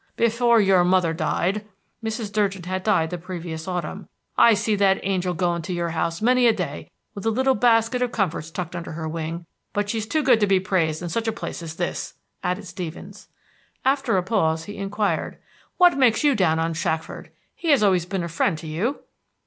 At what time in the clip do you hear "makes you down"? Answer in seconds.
15.95-16.57